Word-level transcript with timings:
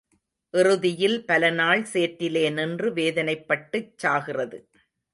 இறுதியில் 0.53 1.25
பலநாள் 1.25 1.83
சேற்றிலே 1.93 2.45
நின்று 2.51 2.89
வேதனைப்பட்டுச் 2.93 3.93
சாகிறது. 4.03 4.59